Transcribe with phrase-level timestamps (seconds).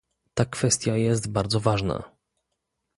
[0.33, 2.11] Ta kwestia jest bardzo ważna